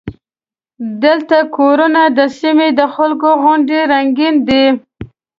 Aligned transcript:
دلته 1.03 1.37
کورونه 1.57 2.01
د 2.17 2.19
سیمې 2.39 2.67
د 2.79 2.81
خلکو 2.95 3.29
غوندې 3.41 3.79
رنګین 3.91 4.35
دي. 4.47 4.65